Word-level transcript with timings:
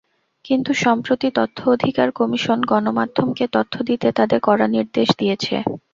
কিন্তু 0.45 0.71
সম্প্রতি 0.83 1.27
তথ্য 1.35 1.59
অধিকার 1.71 2.07
কমিশন 2.19 2.59
গণমাধ্যমকে 2.71 3.45
তথ্য 3.53 3.73
দিতে 3.89 4.07
তাদের 4.17 4.39
কড়া 4.43 4.67
নির্দেশ 4.75 5.07
দিয়েছে। 5.19 5.55